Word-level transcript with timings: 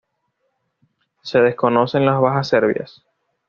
Se 1.21 1.37
desconocen 1.41 2.07
las 2.07 2.19
bajas 2.19 2.47
serbias. 2.47 3.03